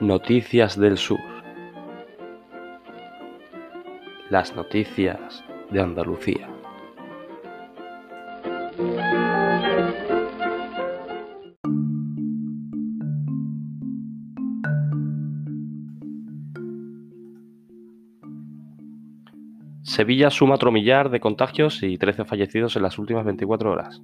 [0.00, 1.20] Noticias del Sur.
[4.30, 6.48] Las noticias de Andalucía.
[19.82, 24.00] Sevilla suma otro millar de contagios y 13 fallecidos en las últimas 24 horas.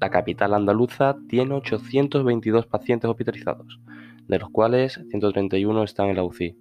[0.00, 3.80] La capital andaluza tiene 822 pacientes hospitalizados,
[4.28, 6.56] de los cuales 131 están en la UCI.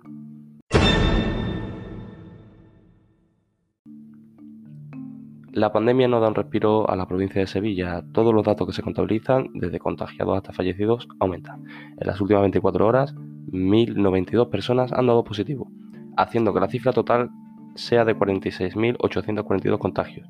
[5.51, 8.03] La pandemia no da un respiro a la provincia de Sevilla.
[8.13, 11.63] Todos los datos que se contabilizan, desde contagiados hasta fallecidos, aumentan.
[11.97, 15.67] En las últimas 24 horas, 1.092 personas han dado positivo,
[16.15, 17.31] haciendo que la cifra total
[17.73, 20.29] sea de 46.842 contagios.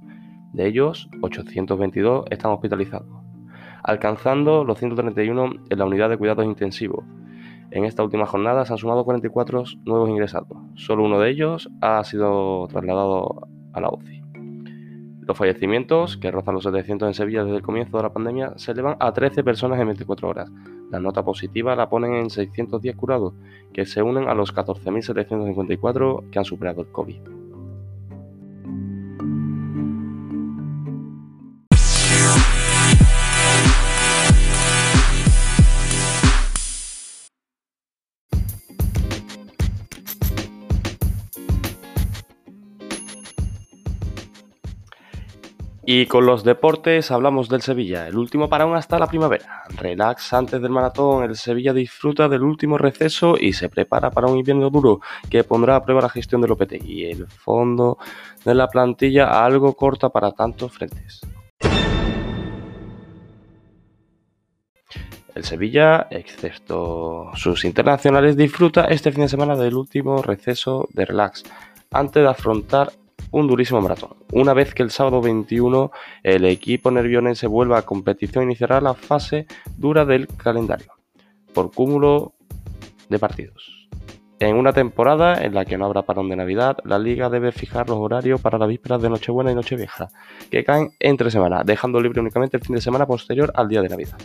[0.54, 3.10] De ellos, 822 están hospitalizados,
[3.84, 7.04] alcanzando los 131 en la unidad de cuidados intensivos,
[7.72, 10.58] en esta última jornada se han sumado 44 nuevos ingresados.
[10.76, 14.24] Solo uno de ellos ha sido trasladado a la UCI.
[15.28, 18.72] Los fallecimientos, que rozan los 700 en Sevilla desde el comienzo de la pandemia, se
[18.72, 20.50] elevan a 13 personas en 24 horas.
[20.90, 23.34] La nota positiva la ponen en 610 curados,
[23.74, 27.37] que se unen a los 14.754 que han superado el COVID.
[45.90, 49.64] Y con los deportes hablamos del Sevilla, el último parón hasta la primavera.
[49.78, 54.38] Relax antes del maratón, el Sevilla disfruta del último receso y se prepara para un
[54.38, 55.00] invierno duro
[55.30, 58.00] que pondrá a prueba la gestión del Y El fondo
[58.44, 61.22] de la plantilla algo corta para tantos frentes.
[65.36, 71.46] El Sevilla, excepto sus internacionales, disfruta este fin de semana del último receso de relax
[71.92, 72.92] antes de afrontar
[73.32, 74.16] un durísimo maratón.
[74.32, 75.92] Una vez que el sábado 21
[76.24, 80.94] el equipo nervionense vuelva a competición, iniciará la fase dura del calendario,
[81.54, 82.34] por cúmulo
[83.10, 83.90] de partidos.
[84.40, 87.90] En una temporada en la que no habrá parón de Navidad, la liga debe fijar
[87.90, 90.10] los horarios para las vísperas de Nochebuena y Nochevieja,
[90.52, 93.90] que caen entre semanas, dejando libre únicamente el fin de semana posterior al día de
[93.90, 94.18] Navidad.